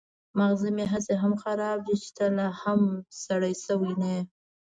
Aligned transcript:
ماغزه 0.37 0.69
مې 0.75 0.85
هسې 0.93 1.13
هم 1.21 1.33
خراب 1.41 1.77
دي 1.87 1.95
چې 2.03 2.09
ته 2.17 2.25
لا 2.37 2.47
هم 2.61 2.81
سړی 3.25 3.53
شوی 3.65 3.91
نه 4.01 4.09
يې. 4.13 4.21